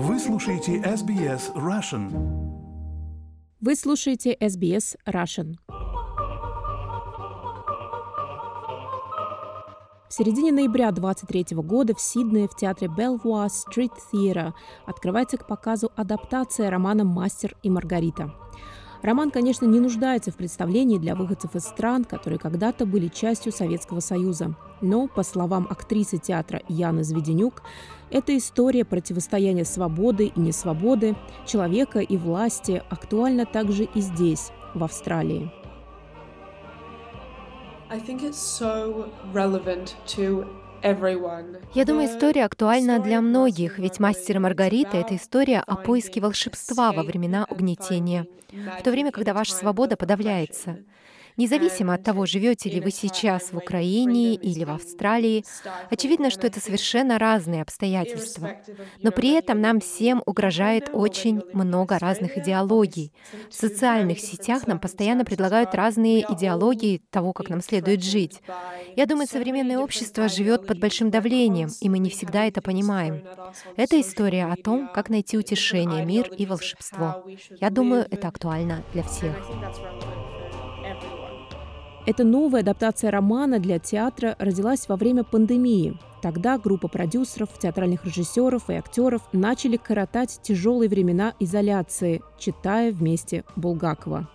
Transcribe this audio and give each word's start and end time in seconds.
Вы 0.00 0.20
слушаете 0.20 0.76
SBS 0.76 1.52
Russian. 1.56 2.12
Вы 3.60 3.74
слушаете 3.74 4.32
SBS 4.32 4.96
Russian. 5.04 5.56
В 10.08 10.14
середине 10.14 10.52
ноября 10.52 10.92
23 10.92 11.46
года 11.56 11.96
в 11.96 12.00
Сиднее 12.00 12.46
в 12.46 12.54
театре 12.54 12.88
Belvoir 12.96 13.48
Street 13.48 13.90
Theatre 14.12 14.52
открывается 14.86 15.36
к 15.36 15.48
показу 15.48 15.90
адаптация 15.96 16.70
романа 16.70 17.02
«Мастер 17.02 17.56
и 17.64 17.68
Маргарита». 17.68 18.32
Роман, 19.02 19.30
конечно, 19.30 19.64
не 19.64 19.78
нуждается 19.80 20.32
в 20.32 20.36
представлении 20.36 20.98
для 20.98 21.14
выходцев 21.14 21.54
из 21.54 21.64
стран, 21.64 22.04
которые 22.04 22.38
когда-то 22.38 22.84
были 22.84 23.08
частью 23.08 23.52
Советского 23.52 24.00
Союза. 24.00 24.54
Но, 24.80 25.08
по 25.08 25.22
словам 25.22 25.66
актрисы 25.70 26.18
театра 26.18 26.62
Яны 26.68 27.04
Зведенюк, 27.04 27.62
это 28.10 28.36
история 28.36 28.84
противостояния 28.84 29.64
свободы 29.64 30.26
и 30.26 30.40
несвободы, 30.40 31.16
человека 31.46 32.00
и 32.00 32.16
власти 32.16 32.82
актуальна 32.88 33.46
также 33.46 33.84
и 33.84 34.00
здесь, 34.00 34.50
в 34.74 34.82
Австралии. 34.82 35.50
I 37.90 37.98
think 37.98 38.22
it's 38.22 38.36
so 38.36 39.10
relevant 39.32 39.96
to 40.08 40.46
я 40.82 41.84
думаю, 41.84 42.08
история 42.08 42.44
актуальна 42.44 43.00
для 43.00 43.20
многих, 43.20 43.78
ведь 43.78 43.98
«Мастер 43.98 44.36
и 44.36 44.38
Маргарита»— 44.38 44.96
это 44.98 45.16
история 45.16 45.60
о 45.60 45.76
поиске 45.76 46.20
волшебства 46.20 46.92
во 46.92 47.02
времена 47.02 47.46
угнетения, 47.50 48.26
в 48.78 48.82
то 48.82 48.90
время, 48.90 49.10
когда 49.10 49.34
ваша 49.34 49.52
свобода 49.52 49.96
подавляется. 49.96 50.78
Независимо 51.38 51.94
от 51.94 52.02
того, 52.02 52.26
живете 52.26 52.68
ли 52.68 52.80
вы 52.80 52.90
сейчас 52.90 53.52
в 53.52 53.56
Украине 53.56 54.34
или 54.34 54.64
в 54.64 54.70
Австралии, 54.70 55.44
очевидно, 55.88 56.30
что 56.30 56.48
это 56.48 56.60
совершенно 56.60 57.16
разные 57.16 57.62
обстоятельства. 57.62 58.56
Но 59.02 59.12
при 59.12 59.34
этом 59.34 59.60
нам 59.60 59.78
всем 59.78 60.20
угрожает 60.26 60.90
очень 60.92 61.40
много 61.52 61.96
разных 62.00 62.36
идеологий. 62.36 63.12
В 63.48 63.54
социальных 63.54 64.18
сетях 64.18 64.66
нам 64.66 64.80
постоянно 64.80 65.24
предлагают 65.24 65.76
разные 65.76 66.26
идеологии 66.28 67.02
того, 67.10 67.32
как 67.32 67.50
нам 67.50 67.60
следует 67.60 68.02
жить. 68.02 68.42
Я 68.96 69.06
думаю, 69.06 69.28
современное 69.28 69.78
общество 69.78 70.28
живет 70.28 70.66
под 70.66 70.80
большим 70.80 71.08
давлением, 71.08 71.70
и 71.80 71.88
мы 71.88 71.98
не 71.98 72.10
всегда 72.10 72.46
это 72.46 72.60
понимаем. 72.60 73.22
Это 73.76 74.00
история 74.00 74.46
о 74.46 74.56
том, 74.56 74.90
как 74.92 75.08
найти 75.08 75.38
утешение, 75.38 76.04
мир 76.04 76.28
и 76.36 76.46
волшебство. 76.46 77.24
Я 77.60 77.70
думаю, 77.70 78.08
это 78.10 78.26
актуально 78.26 78.82
для 78.92 79.04
всех. 79.04 79.36
Эта 82.08 82.24
новая 82.24 82.62
адаптация 82.62 83.10
романа 83.10 83.58
для 83.58 83.78
театра 83.78 84.34
родилась 84.38 84.88
во 84.88 84.96
время 84.96 85.24
пандемии. 85.24 85.98
Тогда 86.22 86.56
группа 86.56 86.88
продюсеров, 86.88 87.50
театральных 87.58 88.06
режиссеров 88.06 88.70
и 88.70 88.76
актеров 88.76 89.20
начали 89.34 89.76
коротать 89.76 90.40
тяжелые 90.42 90.88
времена 90.88 91.34
изоляции, 91.38 92.22
читая 92.38 92.92
вместе 92.92 93.44
Булгакова. 93.56 94.26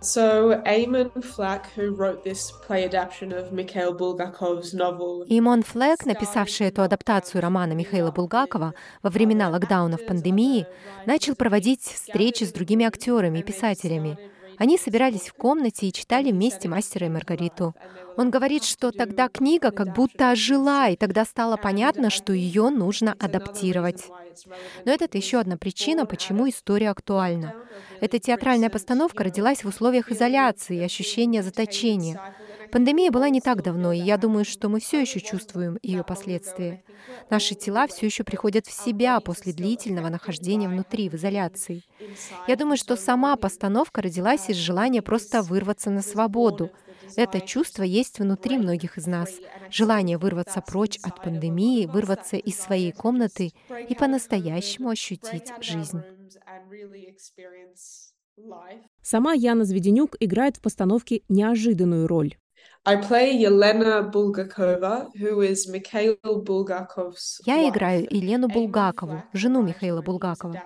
So 0.00 0.64
Eamon 0.64 1.12
Flack, 1.22 1.64
who 1.76 1.94
wrote 1.94 2.24
this 2.24 2.50
play 2.66 2.88
adaptation 2.88 3.32
of 3.32 3.52
Mikhail 3.52 3.92
Bulgakov's 3.94 4.72
novel. 4.72 5.26
Имон 5.28 5.62
Флэк, 5.62 6.06
написавший 6.06 6.68
эту 6.68 6.80
адаптацию 6.80 7.42
романа 7.42 7.74
Михаила 7.74 8.10
Булгакова 8.10 8.72
во 9.02 9.10
времена 9.10 9.50
локдауна 9.50 9.98
в 9.98 10.06
пандемии, 10.06 10.66
начал 11.04 11.34
проводить 11.34 11.82
встречи 11.82 12.44
с 12.44 12.52
другими 12.52 12.86
актерами 12.86 13.40
и 13.40 13.42
писателями. 13.42 14.16
Они 14.60 14.76
собирались 14.76 15.28
в 15.28 15.32
комнате 15.32 15.86
и 15.86 15.92
читали 15.92 16.30
вместе 16.30 16.68
«Мастера 16.68 17.06
и 17.06 17.08
Маргариту». 17.08 17.74
Он 18.18 18.30
говорит, 18.30 18.62
что 18.62 18.92
тогда 18.92 19.28
книга 19.28 19.70
как 19.70 19.94
будто 19.94 20.32
ожила, 20.32 20.88
и 20.88 20.96
тогда 20.96 21.24
стало 21.24 21.56
понятно, 21.56 22.10
что 22.10 22.34
ее 22.34 22.68
нужно 22.68 23.16
адаптировать. 23.18 24.04
Но 24.84 24.92
это 24.92 25.16
еще 25.16 25.38
одна 25.40 25.56
причина, 25.56 26.04
почему 26.04 26.46
история 26.46 26.90
актуальна. 26.90 27.54
Эта 28.02 28.18
театральная 28.18 28.68
постановка 28.68 29.24
родилась 29.24 29.64
в 29.64 29.68
условиях 29.68 30.12
изоляции 30.12 30.76
и 30.76 30.84
ощущения 30.84 31.42
заточения. 31.42 32.20
Пандемия 32.72 33.10
была 33.10 33.28
не 33.28 33.40
так 33.40 33.62
давно, 33.62 33.92
и 33.92 33.98
я 33.98 34.16
думаю, 34.16 34.44
что 34.44 34.68
мы 34.68 34.80
все 34.80 35.00
еще 35.00 35.20
чувствуем 35.20 35.78
ее 35.82 36.04
последствия. 36.04 36.82
Наши 37.28 37.54
тела 37.54 37.86
все 37.86 38.06
еще 38.06 38.24
приходят 38.24 38.66
в 38.66 38.72
себя 38.72 39.20
после 39.20 39.52
длительного 39.52 40.08
нахождения 40.08 40.68
внутри, 40.68 41.08
в 41.08 41.14
изоляции. 41.14 41.82
Я 42.46 42.56
думаю, 42.56 42.76
что 42.76 42.96
сама 42.96 43.36
постановка 43.36 44.02
родилась 44.02 44.48
из 44.48 44.56
желания 44.56 45.02
просто 45.02 45.42
вырваться 45.42 45.90
на 45.90 46.02
свободу. 46.02 46.70
Это 47.16 47.40
чувство 47.40 47.82
есть 47.82 48.18
внутри 48.18 48.58
многих 48.58 48.98
из 48.98 49.06
нас. 49.06 49.34
Желание 49.70 50.18
вырваться 50.18 50.60
прочь 50.60 50.98
от 51.02 51.22
пандемии, 51.22 51.86
вырваться 51.86 52.36
из 52.36 52.58
своей 52.58 52.92
комнаты 52.92 53.52
и 53.88 53.94
по-настоящему 53.94 54.90
ощутить 54.90 55.52
жизнь. 55.60 56.02
Сама 59.02 59.32
Яна 59.34 59.64
Зведенюк 59.64 60.16
играет 60.20 60.56
в 60.56 60.60
постановке 60.60 61.22
неожиданную 61.28 62.06
роль. 62.06 62.36
Я 67.44 67.68
играю 67.68 68.06
Елену 68.10 68.48
Булгакову, 68.48 69.22
жену 69.34 69.62
Михаила 69.62 70.00
Булгакова. 70.00 70.62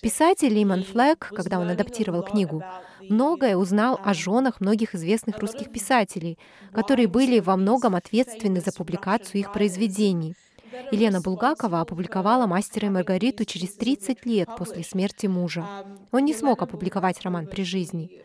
Писатель 0.00 0.54
Лимон 0.54 0.84
Флэк, 0.84 1.30
когда 1.34 1.58
он 1.58 1.68
адаптировал 1.68 2.22
книгу, 2.22 2.62
многое 3.00 3.56
узнал 3.56 3.98
о 4.04 4.14
женах 4.14 4.60
многих 4.60 4.94
известных 4.94 5.38
русских 5.38 5.72
писателей, 5.72 6.38
которые 6.72 7.08
были 7.08 7.40
во 7.40 7.56
многом 7.56 7.96
ответственны 7.96 8.60
за 8.60 8.70
публикацию 8.72 9.40
их 9.40 9.52
произведений. 9.52 10.34
Елена 10.92 11.20
Булгакова 11.20 11.80
опубликовала 11.80 12.46
«Мастера 12.46 12.86
и 12.86 12.90
Маргариту» 12.90 13.44
через 13.44 13.74
30 13.74 14.26
лет 14.26 14.48
после 14.56 14.82
смерти 14.82 15.26
мужа. 15.26 15.66
Он 16.12 16.24
не 16.24 16.34
смог 16.34 16.62
опубликовать 16.62 17.22
роман 17.22 17.46
при 17.46 17.62
жизни. 17.62 18.22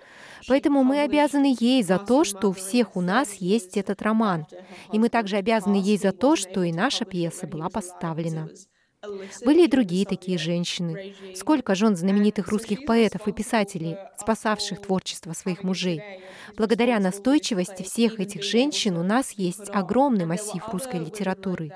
Поэтому 0.48 0.84
мы 0.84 1.02
обязаны 1.02 1.56
ей 1.59 1.84
за 1.84 2.00
то, 2.00 2.24
что 2.24 2.50
у 2.50 2.54
всех 2.54 2.96
у 2.96 3.02
нас 3.02 3.36
есть 3.36 3.78
этот 3.78 4.02
роман. 4.02 4.46
И 4.92 5.00
мы 5.00 5.09
также 5.09 5.38
обязаны 5.38 5.76
ей 5.76 5.98
за 5.98 6.12
то, 6.12 6.36
что 6.36 6.64
и 6.64 6.72
наша 6.72 7.06
пьеса 7.06 7.48
была 7.48 7.70
поставлена. 7.70 8.50
Были 9.46 9.66
и 9.66 9.68
другие 9.68 10.06
такие 10.06 10.38
женщины. 10.38 11.16
Сколько 11.36 11.75
жен 11.75 11.96
знаменитых 11.96 12.47
русских 12.47 12.86
поэтов 12.86 13.28
и 13.28 13.31
писателей, 13.31 13.97
спасавших 14.18 14.81
творчество 14.81 15.34
своих 15.34 15.64
мужей. 15.64 16.02
Благодаря 16.58 17.00
настойчивости 17.00 17.84
всех 17.84 18.19
этих 18.19 18.44
женщин 18.44 18.97
у 18.97 19.03
нас 19.03 19.31
есть 19.31 19.69
огромный 19.69 20.25
массив 20.25 20.63
русской 20.72 21.00
литературы. 21.00 21.72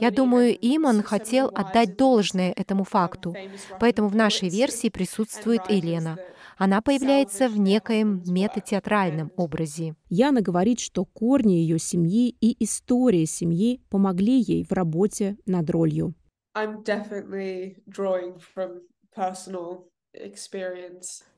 Я 0.00 0.10
думаю, 0.10 0.56
Иман 0.60 1.02
хотел 1.02 1.50
отдать 1.54 1.96
должное 1.96 2.52
этому 2.52 2.84
факту, 2.84 3.34
поэтому 3.78 4.08
в 4.08 4.16
нашей 4.16 4.48
версии 4.48 4.88
присутствует 4.88 5.62
Елена— 5.68 6.18
она 6.60 6.82
появляется 6.82 7.48
в 7.48 7.58
некоем 7.58 8.22
метатеатральном 8.26 9.32
образе. 9.36 9.94
Яна 10.10 10.42
говорит, 10.42 10.78
что 10.78 11.06
корни 11.06 11.54
ее 11.54 11.78
семьи 11.78 12.36
и 12.38 12.54
история 12.62 13.24
семьи 13.24 13.80
помогли 13.88 14.38
ей 14.38 14.66
в 14.66 14.72
работе 14.72 15.38
над 15.46 15.70
ролью. 15.70 16.14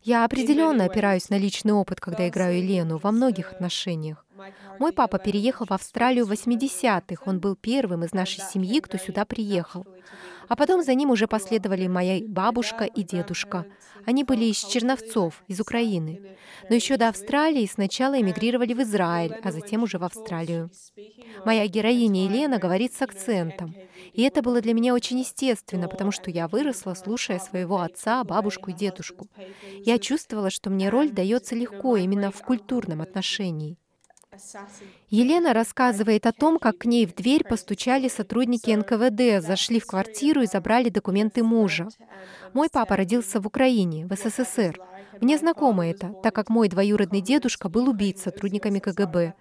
Я 0.03 0.25
определенно 0.25 0.85
опираюсь 0.85 1.29
на 1.29 1.37
личный 1.37 1.75
опыт, 1.75 2.01
когда 2.01 2.27
играю 2.29 2.57
Елену, 2.57 2.97
во 2.97 3.13
многих 3.13 3.53
отношениях. 3.53 4.25
Мой 4.79 4.93
папа 4.93 5.19
переехал 5.19 5.67
в 5.67 5.73
Австралию 5.73 6.25
в 6.25 6.33
80-х. 6.33 7.23
Он 7.27 7.39
был 7.39 7.55
первым 7.55 8.05
из 8.05 8.13
нашей 8.13 8.41
семьи, 8.41 8.81
кто 8.81 8.97
сюда 8.97 9.25
приехал. 9.25 9.87
А 10.49 10.57
потом 10.57 10.83
за 10.83 10.95
ним 10.95 11.11
уже 11.11 11.27
последовали 11.27 11.87
моя 11.87 12.21
бабушка 12.27 12.85
и 12.85 13.03
дедушка. 13.03 13.67
Они 14.05 14.25
были 14.25 14.47
из 14.47 14.59
Черновцов, 14.59 15.43
из 15.49 15.61
Украины. 15.61 16.37
Но 16.69 16.75
еще 16.75 16.97
до 16.97 17.09
Австралии 17.09 17.67
сначала 17.67 18.21
эмигрировали 18.21 18.75
в 18.75 18.83
Израиль, 18.83 19.35
а 19.43 19.53
затем 19.53 19.83
уже 19.83 19.99
в 19.99 20.05
Австралию. 20.05 20.71
Моя 21.45 21.67
героиня 21.67 22.25
Елена 22.25 22.59
говорит 22.59 22.93
с 22.93 23.03
акцентом. 23.03 23.75
И 24.13 24.23
это 24.23 24.43
было 24.43 24.61
для 24.61 24.75
меня 24.75 24.95
очень 24.95 25.21
естественно, 25.21 25.89
потому 25.89 26.11
что 26.11 26.31
я 26.31 26.49
выросла, 26.49 26.95
слушая 26.95 27.39
своего 27.39 27.81
отца, 27.81 28.25
бабушку 28.25 28.71
и 28.71 28.75
дедушку. 28.75 29.29
Я 29.85 29.99
чувствовала, 29.99 30.51
что 30.51 30.71
мне 30.71 30.89
роль 30.89 31.11
дается 31.11 31.55
легко 31.55 31.97
именно 31.97 32.31
в 32.31 32.43
культурном 32.43 33.01
отношении. 33.01 33.79
Елена 35.11 35.53
рассказывает 35.53 36.27
о 36.27 36.33
том, 36.33 36.59
как 36.59 36.79
к 36.79 36.85
ней 36.87 37.07
в 37.07 37.15
дверь 37.15 37.45
постучали 37.45 38.09
сотрудники 38.09 38.71
НКВД, 38.71 39.45
зашли 39.47 39.79
в 39.79 39.87
квартиру 39.87 40.43
и 40.43 40.47
забрали 40.47 40.89
документы 40.89 41.43
мужа. 41.43 41.89
Мой 42.55 42.69
папа 42.73 42.97
родился 42.97 43.41
в 43.41 43.47
Украине, 43.47 44.07
в 44.07 44.15
СССР. 44.15 44.81
Мне 45.21 45.37
знакомо 45.37 45.87
это, 45.87 46.15
так 46.23 46.35
как 46.35 46.49
мой 46.49 46.69
двоюродный 46.69 47.21
дедушка 47.21 47.69
был 47.69 47.89
убит 47.89 48.19
сотрудниками 48.19 48.79
КГБ. 48.79 49.35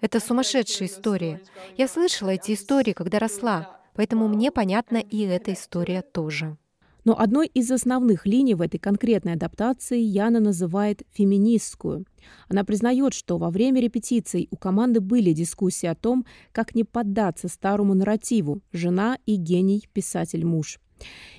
Это 0.00 0.20
сумасшедшая 0.20 0.88
история. 0.88 1.40
Я 1.76 1.86
слышала 1.86 2.30
эти 2.30 2.54
истории, 2.54 2.92
когда 2.92 3.18
росла, 3.18 3.78
поэтому 3.94 4.28
мне 4.28 4.50
понятна 4.50 4.96
и 4.96 5.20
эта 5.26 5.52
история 5.52 6.00
тоже. 6.00 6.56
Но 7.04 7.18
одной 7.18 7.46
из 7.46 7.70
основных 7.70 8.26
линий 8.26 8.54
в 8.54 8.62
этой 8.62 8.78
конкретной 8.78 9.34
адаптации 9.34 9.98
Яна 9.98 10.40
называет 10.40 11.02
феминистскую. 11.12 12.04
Она 12.48 12.64
признает, 12.64 13.14
что 13.14 13.38
во 13.38 13.50
время 13.50 13.80
репетиций 13.80 14.48
у 14.50 14.56
команды 14.56 15.00
были 15.00 15.32
дискуссии 15.32 15.86
о 15.86 15.94
том, 15.94 16.24
как 16.52 16.74
не 16.74 16.84
поддаться 16.84 17.48
старому 17.48 17.94
нарративу 17.94 18.62
«жена 18.72 19.18
и 19.26 19.36
гений, 19.36 19.88
писатель-муж». 19.92 20.80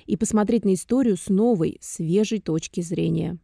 и 0.06 0.16
посмотреть 0.16 0.64
на 0.64 0.74
историю 0.74 1.16
с 1.16 1.28
новой, 1.28 1.78
свежей 1.80 2.40
точки 2.40 2.80
зрения. 2.80 3.38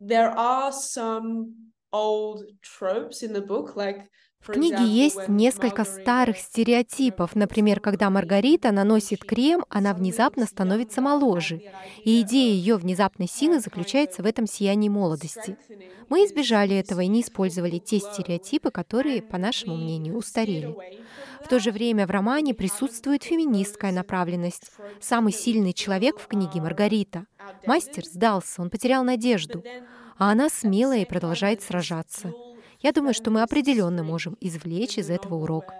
There 0.00 0.32
are 0.36 0.70
some 0.70 1.72
old 1.92 2.44
tropes 2.62 3.22
in 3.22 3.32
the 3.32 3.44
book, 3.44 3.74
like 3.76 4.08
в 4.44 4.52
книге 4.52 4.84
есть 4.84 5.26
несколько 5.28 5.84
старых 5.84 6.36
стереотипов. 6.36 7.34
Например, 7.34 7.80
когда 7.80 8.10
Маргарита 8.10 8.72
наносит 8.72 9.24
крем, 9.24 9.64
она 9.70 9.94
внезапно 9.94 10.44
становится 10.44 11.00
моложе. 11.00 11.62
И 12.04 12.20
идея 12.20 12.52
ее 12.52 12.76
внезапной 12.76 13.26
силы 13.26 13.60
заключается 13.60 14.22
в 14.22 14.26
этом 14.26 14.46
сиянии 14.46 14.90
молодости. 14.90 15.56
Мы 16.10 16.26
избежали 16.26 16.76
этого 16.76 17.00
и 17.00 17.06
не 17.06 17.22
использовали 17.22 17.78
те 17.78 17.98
стереотипы, 17.98 18.70
которые, 18.70 19.22
по 19.22 19.38
нашему 19.38 19.76
мнению, 19.76 20.18
устарели. 20.18 20.76
В 21.42 21.48
то 21.48 21.58
же 21.58 21.70
время 21.70 22.06
в 22.06 22.10
романе 22.10 22.52
присутствует 22.52 23.22
феминистская 23.22 23.92
направленность. 23.92 24.70
Самый 25.00 25.32
сильный 25.32 25.72
человек 25.72 26.18
в 26.18 26.26
книге 26.26 26.60
Маргарита. 26.60 27.24
Мастер 27.64 28.04
сдался, 28.04 28.60
он 28.60 28.68
потерял 28.68 29.04
надежду, 29.04 29.64
а 30.18 30.30
она 30.30 30.50
смелая 30.50 31.00
и 31.00 31.06
продолжает 31.06 31.62
сражаться. 31.62 32.32
Я 32.84 32.92
думаю, 32.92 33.14
что 33.14 33.30
мы 33.30 33.40
определенно 33.40 34.04
можем 34.04 34.36
извлечь 34.42 34.98
из 34.98 35.08
этого 35.08 35.36
урок. 35.36 35.72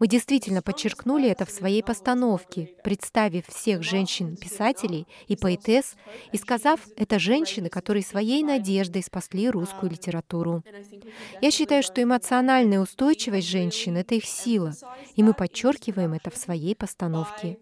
Мы 0.00 0.08
действительно 0.08 0.62
подчеркнули 0.62 1.28
это 1.28 1.44
в 1.44 1.50
своей 1.50 1.80
постановке, 1.80 2.74
представив 2.82 3.46
всех 3.46 3.84
женщин-писателей 3.84 5.06
и 5.28 5.36
поэтесс 5.36 5.94
и 6.32 6.36
сказав, 6.36 6.80
это 6.96 7.20
женщины, 7.20 7.68
которые 7.68 8.02
своей 8.02 8.42
надеждой 8.42 9.04
спасли 9.04 9.48
русскую 9.48 9.92
литературу. 9.92 10.64
Я 11.40 11.52
считаю, 11.52 11.84
что 11.84 12.02
эмоциональная 12.02 12.80
устойчивость 12.80 13.46
женщин— 13.46 13.96
это 13.98 14.16
их 14.16 14.24
сила, 14.24 14.72
и 15.14 15.22
мы 15.22 15.34
подчеркиваем 15.34 16.14
это 16.14 16.30
в 16.30 16.36
своей 16.36 16.74
постановке. 16.74 17.58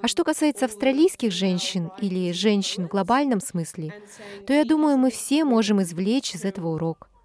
А 0.00 0.08
что 0.08 0.24
касается 0.24 0.64
австралийских 0.64 1.32
женщин 1.32 1.90
или 2.00 2.32
женщин 2.32 2.86
в 2.86 2.90
глобальном 2.90 3.40
смысле, 3.40 3.92
то 4.46 4.54
я 4.54 4.64
думаю, 4.64 4.96
мы 4.96 5.10
все 5.10 5.44
можем 5.44 5.82
извлечь 5.82 6.34
из 6.34 6.46
этого 6.46 6.68
урок— 6.68 7.10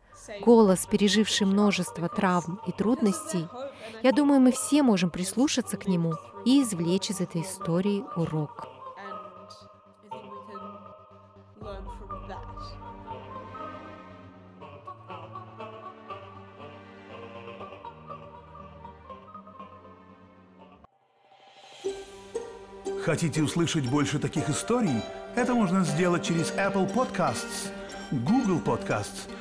голос, 0.41 0.85
переживший 0.85 1.47
множество 1.47 2.09
травм 2.09 2.59
и 2.67 2.71
трудностей, 2.71 3.47
я 4.03 4.11
думаю, 4.11 4.39
мы 4.39 4.51
все 4.51 4.83
можем 4.83 5.09
прислушаться 5.09 5.77
к 5.77 5.87
нему 5.87 6.13
и 6.45 6.61
извлечь 6.61 7.09
из 7.09 7.21
этой 7.21 7.41
истории 7.41 8.03
урок. 8.15 8.67
Хотите 23.03 23.41
услышать 23.41 23.89
больше 23.89 24.19
таких 24.19 24.47
историй? 24.47 25.01
Это 25.35 25.55
можно 25.55 25.83
сделать 25.83 26.23
через 26.23 26.51
Apple 26.51 26.93
Podcasts, 26.93 27.71
Google 28.11 28.59
Podcasts– 28.63 29.27